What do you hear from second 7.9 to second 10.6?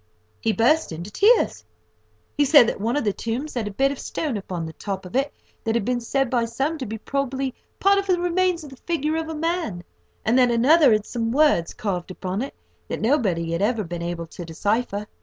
of the remains of the figure of a man, and that